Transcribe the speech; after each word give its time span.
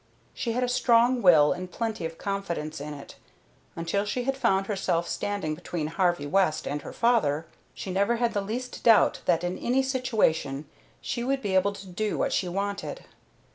She 0.33 0.53
had 0.53 0.63
a 0.63 0.67
strong 0.67 1.21
will 1.21 1.51
and 1.51 1.71
plenty 1.71 2.07
of 2.07 2.17
confidence 2.17 2.81
in 2.81 2.95
it. 2.95 3.17
Until 3.75 4.03
she 4.03 4.23
had 4.23 4.35
found 4.35 4.65
herself 4.65 5.07
standing 5.07 5.53
between 5.53 5.85
Harvey 5.85 6.25
West 6.25 6.67
and 6.67 6.81
her 6.81 6.91
father, 6.91 7.45
she 7.75 7.91
never 7.91 8.15
had 8.15 8.33
the 8.33 8.41
least 8.41 8.83
doubt 8.83 9.21
that 9.25 9.43
in 9.43 9.59
any 9.59 9.83
situation 9.83 10.67
she 11.01 11.23
would 11.23 11.43
be 11.43 11.53
able 11.53 11.73
to 11.73 11.85
do 11.85 12.17
what 12.17 12.33
she 12.33 12.49
wanted. 12.49 13.05